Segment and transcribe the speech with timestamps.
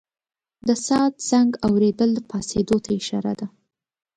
[0.67, 3.47] د ساعت زنګ اورېدل پاڅېدو ته اشاره ده.